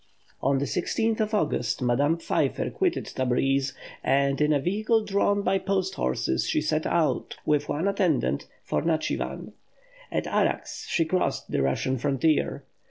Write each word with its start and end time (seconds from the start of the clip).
On 0.41 0.57
the 0.57 0.65
16th 0.65 1.19
of 1.19 1.35
August, 1.35 1.79
Madame 1.83 2.17
Pfeiffer 2.17 2.71
quitted 2.71 3.05
Tabrîz, 3.05 3.73
and 4.03 4.41
in 4.41 4.51
a 4.51 4.59
vehicle 4.59 5.05
drawn 5.05 5.43
by 5.43 5.59
post 5.59 5.93
horses 5.93 6.47
she 6.47 6.59
set 6.59 6.87
out, 6.87 7.37
with 7.45 7.69
one 7.69 7.87
attendant, 7.87 8.47
for 8.63 8.81
Natchivan. 8.81 9.51
At 10.11 10.25
Arax 10.25 10.87
she 10.89 11.05
crossed 11.05 11.51
the 11.51 11.61
Russian 11.61 11.99
frontier. 11.99 12.63